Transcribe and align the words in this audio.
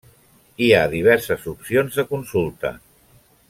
Hi 0.63 0.69
ha 0.77 0.87
diverses 0.93 1.45
opcions 1.53 2.01
de 2.01 2.07
consulta. 2.15 2.73